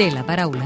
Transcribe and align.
Té 0.00 0.06
la 0.08 0.22
paraula. 0.24 0.64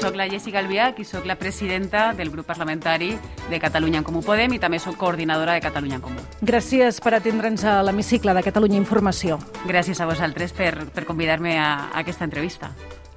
Soc 0.00 0.14
la 0.16 0.24
Jessica 0.32 0.62
Albiach 0.62 0.96
i 1.02 1.04
sóc 1.04 1.26
la 1.28 1.36
presidenta 1.36 2.06
del 2.16 2.30
grup 2.32 2.46
parlamentari 2.48 3.10
de 3.50 3.58
Catalunya 3.60 3.98
en 4.00 4.06
Comú 4.06 4.22
Podem 4.24 4.54
i 4.56 4.58
també 4.62 4.78
sóc 4.80 4.96
coordinadora 4.96 5.58
de 5.58 5.60
Catalunya 5.60 5.98
en 5.98 6.04
Comú. 6.06 6.24
Gràcies 6.40 7.02
per 7.04 7.12
atendre'ns 7.18 7.66
a 7.68 7.74
l'hemicicle 7.84 8.32
de 8.32 8.42
Catalunya 8.46 8.80
Informació. 8.80 9.36
Gràcies 9.68 10.00
a 10.00 10.06
vosaltres 10.08 10.56
per, 10.56 10.86
per 10.88 11.04
convidar-me 11.04 11.58
a, 11.60 11.90
a 11.90 12.00
aquesta 12.00 12.24
entrevista. 12.24 12.70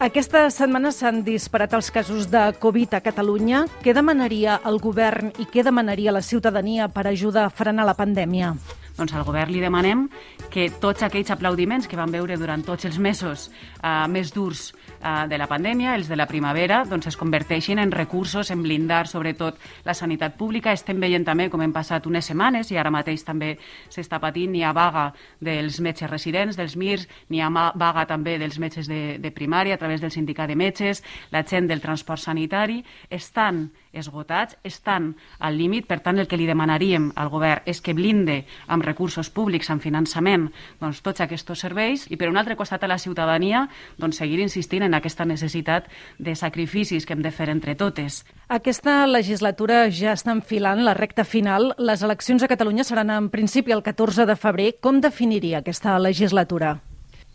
Aquesta 0.03 0.49
setmana 0.51 0.91
s'han 0.91 1.21
disparat 1.23 1.71
els 1.79 1.87
casos 1.87 2.27
de 2.27 2.49
Covid 2.59 2.97
a 2.99 3.01
Catalunya. 3.05 3.63
Què 3.79 3.95
demanaria 3.95 4.59
el 4.67 4.81
govern 4.83 5.31
i 5.39 5.47
què 5.47 5.63
demanaria 5.63 6.11
la 6.11 6.19
ciutadania 6.19 6.89
per 6.91 7.07
ajudar 7.07 7.47
a 7.47 7.53
frenar 7.63 7.87
la 7.87 7.95
pandèmia? 7.95 8.57
Doncs 8.97 9.13
al 9.13 9.25
govern 9.27 9.53
li 9.53 9.61
demanem 9.61 10.07
que 10.53 10.67
tots 10.81 11.05
aquells 11.05 11.29
aplaudiments 11.33 11.87
que 11.87 11.99
van 11.99 12.11
veure 12.13 12.37
durant 12.39 12.63
tots 12.65 12.87
els 12.89 12.97
mesos 12.97 13.47
eh, 13.49 14.07
més 14.09 14.33
durs 14.33 14.71
eh, 15.01 15.27
de 15.29 15.37
la 15.37 15.47
pandèmia, 15.47 15.95
els 15.95 16.07
de 16.09 16.15
la 16.15 16.27
primavera, 16.27 16.83
doncs 16.85 17.07
es 17.11 17.17
converteixin 17.17 17.79
en 17.79 17.91
recursos, 17.91 18.51
en 18.51 18.63
blindar 18.63 19.07
sobretot 19.07 19.57
la 19.85 19.93
sanitat 19.93 20.37
pública. 20.37 20.73
Estem 20.73 20.99
veient 20.99 21.25
també 21.25 21.49
com 21.49 21.61
hem 21.61 21.73
passat 21.73 22.07
unes 22.07 22.25
setmanes 22.25 22.71
i 22.71 22.77
ara 22.77 22.91
mateix 22.93 23.23
també 23.27 23.55
s'està 23.89 24.19
patint, 24.23 24.51
ni 24.51 24.63
ha 24.63 24.73
vaga 24.73 25.11
dels 25.39 25.79
metges 25.81 26.09
residents, 26.09 26.57
dels 26.57 26.75
MIRS, 26.75 27.07
ni 27.29 27.41
ha 27.41 27.49
vaga 27.49 28.05
també 28.07 28.37
dels 28.37 28.59
metges 28.59 28.87
de, 28.87 29.17
de 29.19 29.31
primària 29.31 29.75
a 29.75 29.81
través 29.81 30.01
del 30.01 30.11
sindicat 30.11 30.47
de 30.47 30.55
metges, 30.55 31.03
la 31.31 31.43
gent 31.43 31.67
del 31.67 31.81
transport 31.81 32.21
sanitari, 32.21 32.83
estan 33.09 33.67
esgotats, 33.97 34.57
estan 34.63 35.15
al 35.39 35.57
límit, 35.57 35.87
per 35.87 35.99
tant 36.05 36.19
el 36.19 36.27
que 36.29 36.37
li 36.37 36.47
demanaríem 36.47 37.11
al 37.15 37.31
govern 37.33 37.65
és 37.65 37.81
que 37.81 37.95
blinde 37.97 38.43
amb 38.67 38.85
recursos 38.85 39.29
públics, 39.33 39.69
amb 39.73 39.83
finançament, 39.83 40.47
doncs, 40.81 41.01
tots 41.01 41.23
aquests 41.23 41.57
serveis. 41.57 42.05
I 42.11 42.17
per 42.17 42.29
un 42.29 42.37
altre 42.37 42.55
costat 42.55 42.83
a 42.83 42.91
la 42.91 42.99
ciutadania 43.01 43.65
doncs, 43.97 44.19
seguir 44.21 44.39
insistint 44.43 44.86
en 44.87 44.97
aquesta 44.97 45.27
necessitat 45.27 45.87
de 46.17 46.35
sacrificis 46.35 47.05
que 47.05 47.13
hem 47.13 47.21
de 47.21 47.31
fer 47.31 47.49
entre 47.53 47.75
totes. 47.77 48.23
Aquesta 48.47 49.05
legislatura 49.07 49.85
ja 49.93 50.15
està 50.15 50.33
enfilant 50.33 50.83
la 50.87 50.95
recta 50.97 51.27
final. 51.27 51.73
Les 51.77 52.03
eleccions 52.03 52.43
a 52.43 52.49
Catalunya 52.51 52.87
seran 52.87 53.11
en 53.13 53.29
principi 53.29 53.75
el 53.75 53.83
14 53.85 54.25
de 54.25 54.35
febrer. 54.35 54.69
Com 54.81 55.01
definiria 55.03 55.61
aquesta 55.61 55.99
legislatura? 55.99 56.77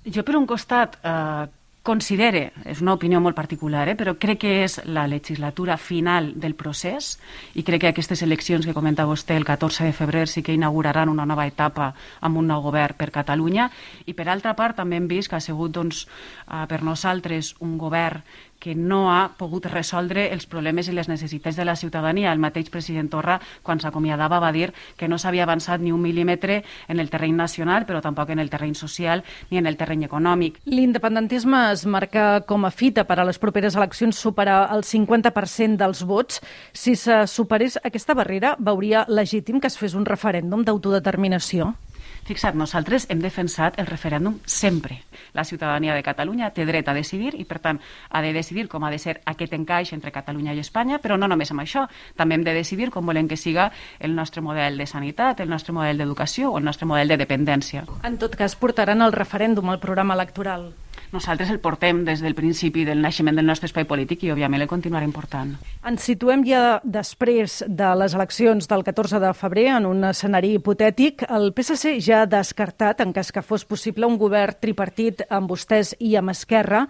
Jo, 0.03 0.25
per 0.27 0.35
un 0.35 0.47
costat, 0.51 0.97
eh, 1.05 1.47
considere, 1.83 2.53
és 2.65 2.81
una 2.81 2.95
opinió 2.95 3.19
molt 3.21 3.35
particular, 3.35 3.89
eh, 3.91 3.97
però 3.99 4.15
crec 4.19 4.39
que 4.45 4.53
és 4.63 4.79
la 4.87 5.09
legislatura 5.11 5.77
final 5.77 6.31
del 6.39 6.55
procés 6.55 7.17
i 7.59 7.65
crec 7.67 7.83
que 7.83 7.91
aquestes 7.91 8.23
eleccions 8.23 8.67
que 8.67 8.75
comenta 8.75 9.07
vostè 9.09 9.35
el 9.35 9.45
14 9.45 9.89
de 9.89 9.97
febrer 9.97 10.29
sí 10.31 10.45
que 10.47 10.55
inauguraran 10.55 11.11
una 11.11 11.27
nova 11.27 11.47
etapa 11.47 11.93
amb 12.21 12.39
un 12.39 12.47
nou 12.47 12.63
govern 12.63 12.95
per 12.97 13.11
Catalunya. 13.11 13.71
I 14.07 14.15
per 14.15 14.29
altra 14.29 14.55
part 14.55 14.79
també 14.79 14.97
hem 14.97 15.09
vist 15.11 15.29
que 15.29 15.37
ha 15.37 15.43
sigut 15.43 15.75
doncs, 15.75 16.07
eh, 16.47 16.65
per 16.71 16.83
nosaltres 16.83 17.57
un 17.59 17.77
govern 17.79 18.23
que 18.63 18.77
no 18.79 19.09
ha 19.11 19.33
pogut 19.35 19.67
resoldre 19.67 20.29
els 20.31 20.47
problemes 20.47 20.87
i 20.87 20.95
les 20.95 21.09
necessitats 21.11 21.59
de 21.59 21.67
la 21.67 21.75
ciutadania. 21.75 22.31
El 22.31 22.39
mateix 22.39 22.71
president 22.71 23.11
Torra, 23.11 23.41
quan 23.67 23.83
s'acomiadava, 23.83 24.39
va 24.39 24.53
dir 24.55 24.71
que 24.97 25.09
no 25.11 25.19
s'havia 25.19 25.43
avançat 25.43 25.83
ni 25.83 25.91
un 25.91 26.03
mil·límetre 26.05 26.61
en 26.87 27.03
el 27.03 27.11
terreny 27.11 27.35
nacional, 27.35 27.89
però 27.89 28.01
tampoc 28.05 28.31
en 28.31 28.39
el 28.39 28.53
terreny 28.53 28.77
social 28.79 29.25
ni 29.51 29.59
en 29.59 29.67
el 29.67 29.77
terreny 29.81 30.07
econòmic. 30.07 30.63
L'independentisme 30.71 31.65
es 31.73 31.85
marca 31.87 32.45
com 32.47 32.65
a 32.65 32.71
fita 32.71 33.03
per 33.09 33.19
a 33.19 33.27
les 33.27 33.43
properes 33.43 33.75
eleccions 33.75 34.23
superar 34.23 34.69
el 34.71 34.87
50% 34.87 35.83
dels 35.83 36.07
vots. 36.07 36.39
Si 36.73 36.95
se 36.95 37.25
superés 37.27 37.81
aquesta 37.83 38.15
barrera, 38.15 38.55
veuria 38.61 39.07
legítim 39.09 39.59
que 39.59 39.67
es 39.73 39.79
fes 39.81 39.99
un 39.99 40.07
referèndum 40.07 40.63
d'autodeterminació? 40.63 41.75
Fixa't, 42.23 42.55
nosaltres 42.55 43.09
hem 43.11 43.19
defensat 43.19 43.79
el 43.83 43.89
referèndum 43.89 44.37
sempre. 44.47 45.01
La 45.35 45.43
ciutadania 45.45 45.95
de 45.95 46.05
Catalunya 46.07 46.53
té 46.55 46.63
dret 46.69 46.87
a 46.87 46.95
decidir 46.95 47.33
i, 47.35 47.45
per 47.45 47.59
tant, 47.59 47.81
ha 48.11 48.23
de 48.23 48.31
decidir 48.33 48.69
com 48.71 48.85
ha 48.85 48.93
de 48.93 49.01
ser 49.03 49.17
aquest 49.27 49.57
encaix 49.59 49.91
entre 49.97 50.13
Catalunya 50.15 50.55
i 50.55 50.63
Espanya, 50.63 51.01
però 51.03 51.19
no 51.19 51.27
només 51.27 51.51
amb 51.51 51.65
això. 51.65 51.89
També 52.17 52.39
hem 52.39 52.45
de 52.47 52.55
decidir 52.55 52.93
com 52.95 53.11
volem 53.11 53.27
que 53.27 53.37
siga 53.37 53.73
el 53.99 54.15
nostre 54.15 54.43
model 54.43 54.79
de 54.79 54.87
sanitat, 54.87 55.41
el 55.41 55.51
nostre 55.51 55.75
model 55.75 55.99
d'educació 55.99 56.53
o 56.53 56.59
el 56.59 56.65
nostre 56.65 56.87
model 56.87 57.11
de 57.11 57.19
dependència. 57.25 57.83
En 58.07 58.21
tot 58.23 58.39
cas, 58.39 58.55
portaran 58.55 59.03
el 59.03 59.13
referèndum 59.13 59.69
al 59.71 59.83
programa 59.83 60.15
electoral. 60.15 60.71
Nosaltres 61.13 61.51
el 61.53 61.59
portem 61.61 62.07
des 62.07 62.23
del 62.25 62.33
principi 62.33 62.87
del 62.89 63.03
naixement 63.05 63.37
del 63.37 63.45
nostre 63.45 63.69
espai 63.69 63.85
polític 63.85 64.23
i, 64.25 64.31
òbviament, 64.33 64.63
el 64.65 64.71
continuarem 64.71 65.11
portant. 65.13 65.51
Ens 65.85 66.07
situem 66.09 66.41
ja 66.49 66.79
després 66.85 67.59
de 67.69 67.91
les 68.01 68.15
eleccions 68.17 68.71
del 68.71 68.85
14 68.87 69.21
de 69.21 69.35
febrer 69.37 69.67
en 69.75 69.91
un 69.91 70.09
escenari 70.09 70.55
hipotètic. 70.57 71.27
El 71.29 71.51
PSC 71.53 71.99
ja 72.01 72.23
ha 72.23 72.31
descartat, 72.31 73.05
en 73.05 73.13
cas 73.13 73.29
que 73.29 73.45
fos 73.45 73.67
possible, 73.69 74.09
un 74.09 74.17
govern 74.17 74.57
tripartit 74.65 75.21
amb 75.29 75.53
vostès 75.53 75.93
i 76.01 76.17
amb 76.17 76.33
Esquerra. 76.33 76.87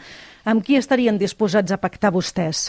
Amb 0.46 0.62
qui 0.62 0.78
estarien 0.78 1.18
disposats 1.18 1.74
a 1.74 1.82
pactar 1.82 2.14
vostès? 2.14 2.68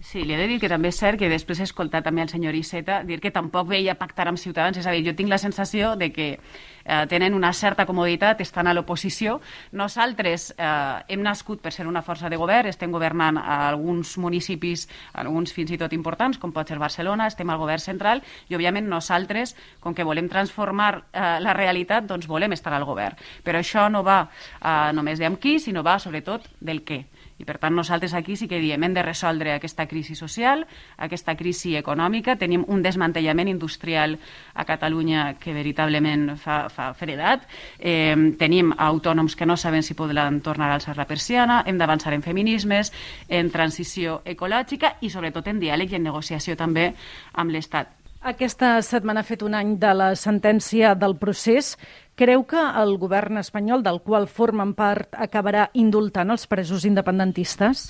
Sí, 0.00 0.22
li 0.24 0.32
he 0.32 0.38
de 0.40 0.46
dir 0.48 0.56
que 0.62 0.68
també 0.72 0.88
és 0.88 0.96
cert 0.96 1.18
que 1.20 1.28
després 1.28 1.58
he 1.60 1.66
escoltat 1.66 2.06
també 2.06 2.22
el 2.24 2.30
senyor 2.32 2.56
Iceta 2.56 3.02
dir 3.04 3.18
que 3.20 3.30
tampoc 3.34 3.66
veia 3.68 3.98
pactar 4.00 4.30
amb 4.30 4.40
Ciutadans. 4.40 4.78
És 4.80 4.86
a 4.88 4.94
dir, 4.96 5.02
jo 5.04 5.12
tinc 5.16 5.28
la 5.28 5.38
sensació 5.38 5.92
de 6.00 6.08
que 6.10 6.28
eh, 6.38 7.04
tenen 7.10 7.36
una 7.36 7.52
certa 7.52 7.84
comoditat, 7.84 8.40
estan 8.40 8.66
a 8.66 8.72
l'oposició. 8.72 9.36
Nosaltres 9.76 10.54
eh, 10.56 10.70
hem 11.12 11.20
nascut 11.20 11.60
per 11.60 11.74
ser 11.76 11.84
una 11.86 12.00
força 12.00 12.32
de 12.32 12.40
govern, 12.40 12.72
estem 12.72 12.96
governant 12.96 13.42
a 13.42 13.60
alguns 13.68 14.16
municipis, 14.16 14.86
alguns 15.20 15.52
fins 15.52 15.76
i 15.76 15.80
tot 15.84 15.92
importants, 15.92 16.40
com 16.40 16.56
pot 16.56 16.72
ser 16.72 16.80
Barcelona, 16.80 17.28
estem 17.28 17.52
al 17.52 17.60
govern 17.60 17.84
central 17.84 18.24
i, 18.48 18.56
òbviament, 18.56 18.88
nosaltres, 18.88 19.52
com 19.84 19.92
que 19.92 20.08
volem 20.08 20.32
transformar 20.32 20.94
eh, 21.12 21.36
la 21.44 21.52
realitat, 21.52 22.08
doncs 22.08 22.30
volem 22.30 22.56
estar 22.56 22.72
al 22.72 22.88
govern. 22.88 23.20
Però 23.44 23.60
això 23.60 23.90
no 23.92 24.00
va 24.00 24.22
eh, 24.24 24.92
només 24.96 25.20
d'amb 25.20 25.36
qui, 25.36 25.58
sinó 25.60 25.84
va, 25.84 26.00
sobretot, 26.00 26.48
del 26.58 26.86
què. 26.88 27.04
I, 27.40 27.46
per 27.48 27.56
tant, 27.56 27.72
nosaltres 27.72 28.12
aquí 28.14 28.36
sí 28.36 28.46
que 28.50 28.60
diem 28.60 28.82
hem 28.84 28.92
de 28.92 29.02
resoldre 29.02 29.54
aquesta 29.54 29.86
crisi 29.88 30.14
social, 30.18 30.66
aquesta 31.00 31.34
crisi 31.38 31.72
econòmica. 31.78 32.36
Tenim 32.36 32.66
un 32.68 32.82
desmantellament 32.84 33.48
industrial 33.48 34.18
a 34.52 34.66
Catalunya 34.68 35.38
que 35.40 35.54
veritablement 35.56 36.34
fa, 36.40 36.66
fa 36.68 36.90
fredat. 36.94 37.46
Eh, 37.78 38.12
tenim 38.38 38.74
autònoms 38.76 39.36
que 39.36 39.48
no 39.48 39.56
saben 39.56 39.86
si 39.86 39.96
podran 39.96 40.42
tornar 40.44 40.68
a 40.68 40.76
alçar 40.76 40.98
la 41.00 41.08
persiana. 41.08 41.62
Hem 41.66 41.80
d'avançar 41.80 42.12
en 42.12 42.26
feminismes, 42.26 42.92
en 43.28 43.48
transició 43.50 44.20
ecològica 44.28 44.98
i, 45.00 45.08
sobretot, 45.08 45.48
en 45.48 45.64
diàleg 45.64 45.94
i 45.94 46.00
en 46.00 46.06
negociació 46.10 46.58
també 46.60 46.90
amb 47.32 47.56
l'Estat. 47.56 47.99
Aquesta 48.20 48.74
setmana 48.84 49.22
ha 49.22 49.24
fet 49.24 49.40
un 49.40 49.54
any 49.56 49.78
de 49.80 49.94
la 49.96 50.10
sentència 50.12 50.92
del 50.94 51.14
procés. 51.16 51.72
Creu 52.20 52.44
que 52.44 52.60
el 52.82 52.98
govern 53.00 53.40
espanyol, 53.40 53.80
del 53.82 54.02
qual 54.04 54.28
formen 54.28 54.74
part, 54.76 55.16
acabarà 55.16 55.70
indultant 55.72 56.28
els 56.34 56.44
presos 56.50 56.84
independentistes? 56.84 57.86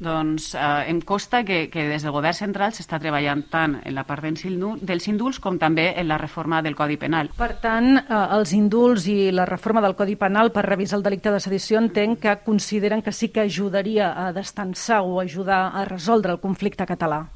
Doncs 0.00 0.54
eh, 0.56 0.90
em 0.90 0.98
costa 1.06 1.44
que, 1.44 1.68
que 1.70 1.86
des 1.86 2.02
del 2.02 2.12
govern 2.12 2.34
central 2.34 2.74
s'està 2.74 2.98
treballant 2.98 3.46
tant 3.52 3.78
en 3.84 3.94
la 3.94 4.04
part 4.08 4.26
dels 4.26 5.08
indults 5.08 5.38
com 5.38 5.58
també 5.60 5.90
en 5.94 6.08
la 6.08 6.18
reforma 6.18 6.62
del 6.66 6.74
Codi 6.74 6.98
Penal. 6.98 7.30
Per 7.36 7.52
tant, 7.62 7.94
eh, 8.00 8.20
els 8.36 8.52
indults 8.56 9.06
i 9.12 9.30
la 9.30 9.46
reforma 9.46 9.84
del 9.84 9.94
Codi 9.94 10.18
Penal 10.18 10.50
per 10.50 10.66
revisar 10.66 10.98
el 10.98 11.06
delicte 11.06 11.30
de 11.30 11.40
sedició 11.40 11.78
entenc 11.78 12.24
que 12.24 12.38
consideren 12.44 13.02
que 13.06 13.12
sí 13.12 13.28
que 13.28 13.46
ajudaria 13.46 14.14
a 14.26 14.32
destensar 14.32 15.02
o 15.04 15.20
ajudar 15.20 15.68
a 15.72 15.84
resoldre 15.84 16.32
el 16.32 16.42
conflicte 16.42 16.88
català. 16.88 17.28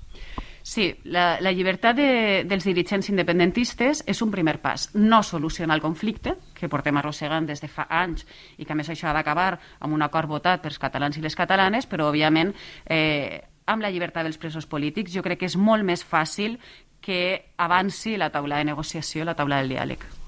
Sí, 0.64 0.86
la, 1.04 1.36
la 1.44 1.50
llibertat 1.52 1.98
de, 1.98 2.06
dels 2.48 2.64
dirigents 2.64 3.10
independentistes 3.12 4.00
és 4.08 4.22
un 4.24 4.30
primer 4.32 4.54
pas. 4.62 4.86
No 4.96 5.18
soluciona 5.20 5.76
el 5.76 5.82
conflicte, 5.84 6.38
que 6.56 6.70
portem 6.72 6.96
arrossegant 6.96 7.44
des 7.44 7.60
de 7.60 7.68
fa 7.68 7.84
anys 7.92 8.24
i 8.56 8.64
que 8.64 8.72
a 8.72 8.78
més 8.78 8.88
això 8.88 9.10
ha 9.10 9.12
d'acabar 9.12 9.58
amb 9.84 9.92
un 9.92 10.06
acord 10.08 10.32
votat 10.32 10.64
pels 10.64 10.80
catalans 10.80 11.20
i 11.20 11.26
les 11.26 11.36
catalanes, 11.36 11.84
però 11.84 12.08
òbviament 12.08 12.56
eh, 12.88 13.44
amb 13.68 13.84
la 13.84 13.92
llibertat 13.92 14.24
dels 14.24 14.40
presos 14.40 14.64
polítics 14.64 15.12
jo 15.12 15.22
crec 15.22 15.44
que 15.44 15.52
és 15.52 15.60
molt 15.60 15.84
més 15.84 16.00
fàcil 16.00 16.56
que 17.04 17.52
avanci 17.60 18.16
la 18.16 18.32
taula 18.32 18.56
de 18.56 18.72
negociació, 18.72 19.28
la 19.28 19.36
taula 19.36 19.60
del 19.60 19.76
diàleg. 19.76 20.23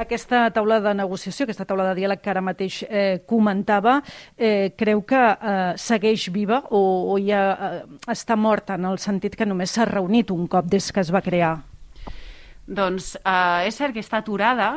Aquesta 0.00 0.46
taula 0.48 0.78
de 0.80 0.94
negociació, 0.96 1.44
aquesta 1.44 1.66
taula 1.68 1.90
de 1.90 1.98
diàleg 1.98 2.22
que 2.24 2.30
ara 2.32 2.40
mateix 2.40 2.78
eh, 2.88 3.20
comentava, 3.28 3.98
eh, 4.38 4.72
creu 4.78 5.02
que 5.04 5.20
eh, 5.20 5.56
segueix 5.76 6.30
viva 6.32 6.62
o, 6.70 6.80
o 7.12 7.18
ja 7.20 7.42
eh, 7.52 7.82
està 8.08 8.38
morta 8.40 8.78
en 8.80 8.88
el 8.88 8.96
sentit 9.02 9.36
que 9.36 9.44
només 9.44 9.76
s'ha 9.76 9.84
reunit 9.90 10.32
un 10.32 10.48
cop 10.48 10.70
des 10.72 10.88
que 10.88 11.04
es 11.04 11.12
va 11.12 11.20
crear? 11.20 11.58
Doncs 12.64 13.12
eh, 13.20 13.68
és 13.68 13.76
cert 13.76 13.92
que 13.92 14.00
està 14.00 14.22
aturada, 14.24 14.70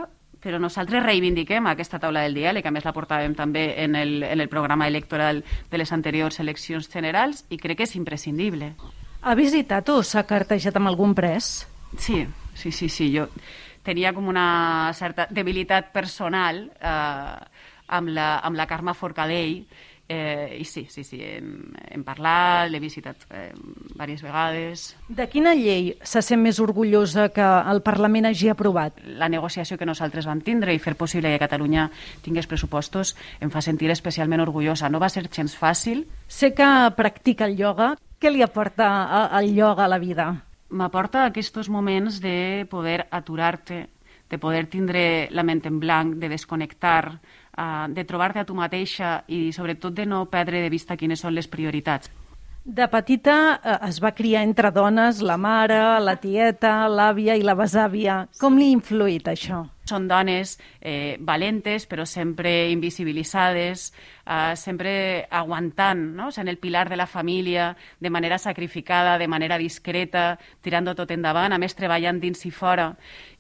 però 0.44 0.59
nosaltres 0.59 1.06
reivindiquem 1.07 1.71
aquesta 1.71 2.03
taula 2.03 2.27
del 2.27 2.36
diàleg, 2.36 2.68
a 2.68 2.75
més 2.75 2.83
la 2.83 2.92
portàvem 2.92 3.39
també 3.39 3.69
en 3.86 3.95
el, 3.95 4.18
en 4.27 4.44
el 4.44 4.51
programa 4.51 4.92
electoral 4.92 5.39
de 5.71 5.80
les 5.80 5.95
anteriors 5.95 6.44
eleccions 6.44 6.92
generals 6.92 7.45
i 7.47 7.63
crec 7.63 7.80
que 7.80 7.88
és 7.88 7.95
imprescindible. 7.95 8.74
Ha 9.24 9.39
visitat 9.39 9.88
o 9.88 10.01
s'ha 10.03 10.27
cartejat 10.27 10.75
amb 10.75 10.92
algun 10.92 11.15
pres? 11.15 11.62
Sí, 11.95 12.25
sí, 12.59 12.75
sí, 12.75 12.92
sí. 12.92 13.13
Jo 13.15 13.30
tenia 13.83 14.13
com 14.15 14.27
una 14.31 14.91
certa 14.97 15.27
debilitat 15.30 15.91
personal 15.94 16.65
eh, 16.80 17.35
amb, 17.88 18.13
la, 18.15 18.38
amb 18.39 18.57
la 18.57 18.68
Carme 18.68 18.95
Forcadell 18.97 19.63
Eh, 20.09 20.57
I 20.59 20.65
sí, 20.65 20.85
sí, 20.89 21.03
sí, 21.03 21.18
hem, 21.24 21.71
hem 21.89 22.01
parlat, 22.03 22.68
l'he 22.69 22.81
visitat 22.83 23.24
eh, 23.31 23.53
diverses 23.94 24.21
vegades. 24.25 24.83
De 25.07 25.30
quina 25.31 25.56
llei 25.56 25.94
se 26.03 26.21
sent 26.21 26.44
més 26.44 26.59
orgullosa 26.59 27.30
que 27.33 27.45
el 27.71 27.80
Parlament 27.85 28.27
hagi 28.27 28.51
aprovat? 28.51 29.00
La 29.07 29.31
negociació 29.31 29.80
que 29.80 29.88
nosaltres 29.88 30.27
vam 30.27 30.44
tindre 30.44 30.75
i 30.75 30.81
fer 30.83 30.97
possible 31.00 31.31
que 31.31 31.41
Catalunya 31.41 31.88
tingués 32.21 32.51
pressupostos 32.51 33.15
em 33.39 33.50
fa 33.50 33.63
sentir 33.63 33.89
especialment 33.95 34.44
orgullosa. 34.44 34.91
No 34.91 35.00
va 35.00 35.09
ser 35.09 35.30
gens 35.31 35.56
fàcil. 35.56 36.03
Sé 36.27 36.51
que 36.53 36.68
practica 37.00 37.47
el 37.47 37.56
ioga. 37.57 37.94
Què 38.19 38.31
li 38.31 38.44
aporta 38.44 38.89
el 39.39 39.56
ioga 39.56 39.88
a 39.88 39.91
la 39.91 40.03
vida? 40.03 40.33
M'aporta 40.73 41.27
aquests 41.29 41.69
moments 41.69 42.17
de 42.23 42.65
poder 42.69 43.03
aturar-te, 43.11 43.83
de 44.29 44.39
poder 44.41 44.65
tindre 44.65 45.03
la 45.29 45.43
ment 45.45 45.61
en 45.69 45.77
blanc, 45.79 46.15
de 46.17 46.29
desconnectar, 46.31 47.13
uh, 47.13 47.85
de 47.93 48.05
trobar-te 48.09 48.41
a 48.41 48.47
tu 48.49 48.57
mateixa 48.57 49.19
i 49.27 49.51
sobretot 49.53 49.93
de 49.93 50.07
no 50.09 50.25
perdre 50.33 50.63
de 50.63 50.73
vista 50.73 50.97
quines 50.97 51.21
són 51.21 51.37
les 51.37 51.47
prioritats. 51.47 52.09
De 52.63 52.86
petita 52.88 53.60
eh, 53.60 53.74
es 53.89 53.98
va 54.00 54.13
criar 54.15 54.45
entre 54.48 54.69
dones, 54.71 55.19
la 55.19 55.36
mare, 55.36 56.00
la 56.00 56.15
tieta, 56.15 56.88
l'àvia 56.88 57.36
i 57.36 57.44
la 57.44 57.57
besàvia. 57.60 58.21
Com 58.39 58.56
li 58.56 58.69
ha 58.69 58.75
influït 58.77 59.27
això? 59.27 59.65
Són 59.83 60.06
dones 60.07 60.54
eh, 60.80 61.18
valentes, 61.19 61.83
però 61.92 62.06
sempre 62.07 62.54
invisibilitzades, 62.71 63.89
eh, 64.24 64.56
sempre 64.56 64.94
aguantant, 65.27 66.06
no? 66.15 66.30
sent 66.31 66.48
el 66.48 66.62
pilar 66.63 66.86
de 66.88 66.95
la 66.95 67.06
família, 67.06 67.74
de 68.00 68.10
manera 68.10 68.39
sacrificada, 68.39 69.18
de 69.19 69.27
manera 69.27 69.59
discreta, 69.59 70.38
tirant 70.63 70.88
tot 70.95 71.12
endavant, 71.12 71.51
a 71.51 71.59
més 71.59 71.75
treballant 71.75 72.24
dins 72.24 72.48
i 72.48 72.51
fora. 72.56 72.94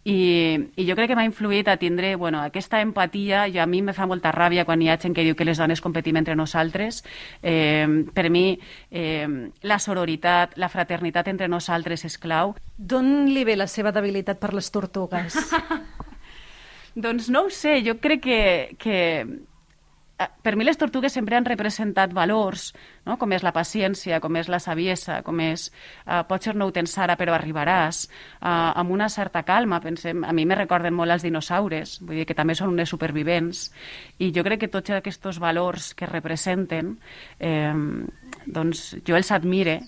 I, 0.03 0.59
i 0.75 0.85
jo 0.87 0.95
crec 0.97 1.11
que 1.11 1.15
m'ha 1.15 1.23
influït 1.27 1.69
a 1.71 1.77
tindre 1.79 2.13
bueno, 2.19 2.41
aquesta 2.43 2.81
empatia, 2.83 3.45
i 3.47 3.59
a 3.59 3.67
mi 3.69 3.81
me 3.81 3.95
fa 3.95 4.07
molta 4.09 4.33
ràbia 4.35 4.65
quan 4.67 4.81
hi 4.81 4.89
ha 4.91 4.97
gent 4.99 5.15
que 5.15 5.23
diu 5.23 5.37
que 5.39 5.47
les 5.47 5.61
dones 5.61 5.81
competim 5.81 6.19
entre 6.19 6.35
nosaltres. 6.35 7.03
Eh, 7.41 7.87
per 8.13 8.29
mi, 8.29 8.59
eh, 8.91 9.27
la 9.63 9.79
sororitat, 9.79 10.57
la 10.59 10.69
fraternitat 10.69 11.31
entre 11.31 11.47
nosaltres 11.47 12.03
és 12.05 12.17
clau. 12.19 12.55
D'on 12.77 13.29
li 13.31 13.45
ve 13.47 13.55
la 13.55 13.67
seva 13.67 13.93
debilitat 13.95 14.39
per 14.43 14.53
les 14.53 14.69
tortugues? 14.71 15.39
doncs 17.07 17.29
no 17.31 17.47
ho 17.47 17.49
sé, 17.49 17.79
jo 17.85 17.95
crec 18.03 18.21
que, 18.27 18.41
que 18.77 18.99
per 20.17 20.55
mi 20.55 20.65
les 20.65 20.77
tortugues 20.77 21.13
sempre 21.15 21.35
han 21.35 21.45
representat 21.45 22.13
valors, 22.13 22.67
no? 23.07 23.17
com 23.19 23.33
és 23.33 23.43
la 23.43 23.53
paciència, 23.55 24.19
com 24.23 24.35
és 24.37 24.49
la 24.51 24.59
saviesa, 24.61 25.21
com 25.25 25.39
és 25.43 25.69
uh, 26.05 26.21
potser 26.29 26.53
no 26.55 26.67
ho 26.69 26.73
tens 26.75 26.93
ara 27.01 27.17
però 27.19 27.33
arribaràs, 27.35 28.03
uh, 28.39 28.71
amb 28.79 28.93
una 28.93 29.09
certa 29.09 29.43
calma, 29.47 29.81
pensem, 29.83 30.23
a 30.23 30.33
mi 30.35 30.45
me 30.45 30.57
recorden 30.59 30.93
molt 30.93 31.15
els 31.15 31.25
dinosaures, 31.25 31.97
vull 32.03 32.21
dir 32.21 32.27
que 32.29 32.37
també 32.37 32.55
són 32.55 32.75
unes 32.75 32.93
supervivents, 32.93 33.65
i 34.19 34.29
jo 34.35 34.45
crec 34.45 34.65
que 34.65 34.71
tots 34.71 34.93
aquests 34.93 35.41
valors 35.41 35.93
que 35.97 36.07
representen, 36.09 36.97
eh, 37.39 37.73
doncs 38.45 38.83
jo 39.07 39.15
els 39.17 39.31
admire, 39.31 39.79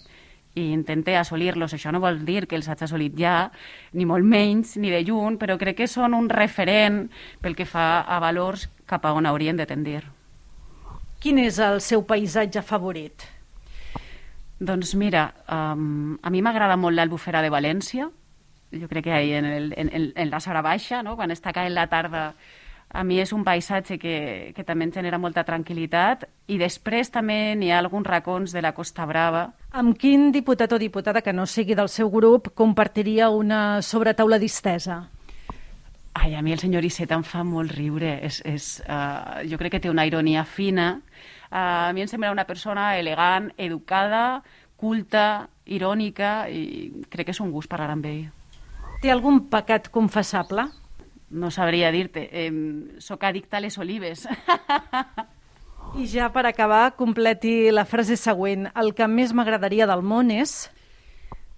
i 0.55 0.69
intente 0.71 1.15
assolir-los. 1.19 1.73
Això 1.75 1.91
no 1.91 1.99
vol 1.99 2.21
dir 2.25 2.45
que 2.47 2.55
els 2.55 2.69
hagi 2.71 2.87
assolit 2.87 3.17
ja, 3.19 3.49
ni 3.93 4.07
molt 4.07 4.25
menys, 4.25 4.77
ni 4.79 4.89
de 4.93 5.01
lluny, 5.03 5.35
però 5.37 5.59
crec 5.59 5.81
que 5.81 5.87
són 5.91 6.15
un 6.15 6.29
referent 6.31 7.03
pel 7.43 7.57
que 7.59 7.67
fa 7.67 8.05
a 8.07 8.21
valors 8.23 8.69
cap 8.85 9.05
a 9.05 9.13
on 9.13 9.25
haurien 9.25 9.57
de 9.57 9.65
tendir. 9.65 10.03
Quin 11.21 11.39
és 11.41 11.57
el 11.59 11.81
seu 11.81 12.03
paisatge 12.05 12.61
favorit? 12.61 13.25
Doncs 14.59 14.93
mira, 14.95 15.29
um, 15.51 16.15
a 16.21 16.31
mi 16.31 16.41
m'agrada 16.45 16.77
molt 16.79 16.95
l'Albufera 16.95 17.41
de 17.43 17.51
València. 17.51 18.09
Jo 18.71 18.87
crec 18.91 19.05
que 19.05 19.13
ahí 19.13 19.33
en, 19.33 19.45
el, 19.45 19.73
en, 19.77 19.89
en 20.15 20.29
la 20.29 20.39
Sora 20.39 20.61
Baixa, 20.61 21.01
no? 21.03 21.15
quan 21.15 21.31
està 21.31 21.53
caent 21.53 21.73
la 21.75 21.87
tarda, 21.91 22.29
a 22.95 23.03
mi 23.03 23.19
és 23.19 23.33
un 23.35 23.43
paisatge 23.43 23.97
que, 23.99 24.53
que 24.55 24.63
també 24.63 24.85
em 24.87 24.93
genera 24.93 25.19
molta 25.19 25.43
tranquil·litat 25.43 26.23
i 26.47 26.59
després 26.61 27.11
també 27.11 27.55
n'hi 27.57 27.71
ha 27.73 27.79
alguns 27.81 28.07
racons 28.07 28.53
de 28.55 28.61
la 28.63 28.71
Costa 28.77 29.05
Brava. 29.09 29.49
Amb 29.75 29.97
quin 29.99 30.29
diputat 30.31 30.71
o 30.71 30.79
diputada 30.79 31.23
que 31.25 31.33
no 31.33 31.47
sigui 31.49 31.75
del 31.75 31.89
seu 31.89 32.11
grup 32.13 32.53
compartiria 32.55 33.29
una 33.33 33.81
sobretaula 33.81 34.39
distesa? 34.39 35.01
Ai, 36.15 36.33
a 36.33 36.41
mi 36.41 36.53
el 36.53 36.61
senyor 36.63 36.85
Iceta 36.87 37.17
em 37.19 37.25
fa 37.27 37.43
molt 37.43 37.73
riure. 37.75 38.13
És, 38.23 38.39
és, 38.47 38.69
uh, 38.87 39.43
jo 39.49 39.59
crec 39.59 39.75
que 39.75 39.81
té 39.83 39.91
una 39.91 40.05
ironia 40.07 40.45
fina. 40.47 41.01
Uh, 41.51 41.89
a 41.89 41.91
mi 41.93 42.05
em 42.05 42.07
sembla 42.07 42.31
una 42.31 42.47
persona 42.47 42.93
elegant, 42.97 43.49
educada, 43.59 44.41
culta, 44.79 45.49
irònica, 45.65 46.47
i 46.47 47.03
crec 47.11 47.27
que 47.27 47.35
és 47.35 47.41
un 47.43 47.51
gust 47.51 47.69
parlar 47.71 47.91
amb 47.93 48.07
ell. 48.07 48.23
Té 49.03 49.11
algun 49.11 49.43
pecat 49.51 49.91
confessable? 49.91 50.69
No 51.35 51.51
sabria 51.51 51.91
dir-te. 51.91 52.29
Eh, 52.31 52.47
soc 53.03 53.27
addicta 53.27 53.59
a 53.59 53.63
les 53.65 53.75
olives. 53.77 54.23
I 55.99 56.07
ja 56.11 56.29
per 56.31 56.45
acabar, 56.47 56.95
completi 56.95 57.71
la 57.75 57.83
frase 57.85 58.15
següent. 58.15 58.69
El 58.71 58.93
que 58.95 59.07
més 59.11 59.35
m'agradaria 59.35 59.87
del 59.91 60.03
món 60.03 60.31
és... 60.31 60.63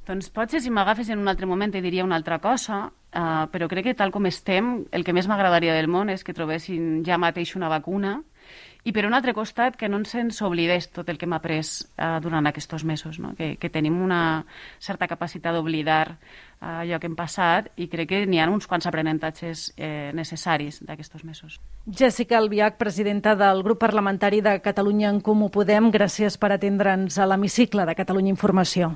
Doncs 0.07 0.29
potser 0.31 0.61
si 0.63 0.71
m'agafes 0.71 1.09
en 1.11 1.19
un 1.19 1.27
altre 1.27 1.49
moment 1.49 1.73
te 1.73 1.81
diria 1.83 2.05
una 2.07 2.15
altra 2.15 2.39
cosa, 2.39 2.85
uh, 2.87 3.43
però 3.51 3.67
crec 3.67 3.89
que 3.89 3.97
tal 3.99 4.13
com 4.15 4.25
estem, 4.29 4.85
el 4.95 5.03
que 5.03 5.11
més 5.11 5.27
m'agradaria 5.27 5.75
del 5.75 5.91
món 5.91 6.07
és 6.13 6.23
que 6.23 6.35
trobessin 6.35 7.03
ja 7.03 7.19
mateix 7.19 7.57
una 7.59 7.67
vacuna 7.67 8.21
i 8.87 8.93
per 8.95 9.03
un 9.03 9.11
altre 9.17 9.33
costat 9.35 9.75
que 9.75 9.89
no 9.91 9.99
ens 9.99 10.39
oblidés 10.47 10.87
tot 10.95 11.09
el 11.11 11.17
que 11.19 11.27
hem 11.27 11.35
après 11.35 11.59
uh, 11.59 12.21
durant 12.23 12.47
aquests 12.47 12.85
mesos, 12.87 13.19
no? 13.19 13.33
que, 13.35 13.57
que 13.59 13.69
tenim 13.69 13.99
una 13.99 14.45
certa 14.79 15.09
capacitat 15.11 15.51
d'oblidar 15.51 16.15
uh, 16.15 16.85
allò 16.85 17.01
que 17.03 17.11
hem 17.11 17.19
passat 17.19 17.67
i 17.75 17.89
crec 17.91 18.13
que 18.13 18.23
n'hi 18.23 18.39
ha 18.39 18.47
uns 18.47 18.67
quants 18.67 18.87
aprenentatges 18.87 19.73
eh, 19.75 20.13
necessaris 20.15 20.79
d'aquests 20.87 21.27
mesos. 21.27 21.59
Jessica 21.85 22.39
Albiach, 22.39 22.79
presidenta 22.79 23.35
del 23.35 23.59
grup 23.67 23.83
parlamentari 23.83 24.39
de 24.39 24.61
Catalunya 24.63 25.11
en 25.11 25.19
Comú 25.19 25.51
Podem, 25.51 25.91
gràcies 25.91 26.39
per 26.39 26.53
atendre'ns 26.55 27.19
a 27.19 27.27
l'hemicicle 27.27 27.83
de 27.83 27.95
Catalunya 27.95 28.31
Informació. 28.31 28.95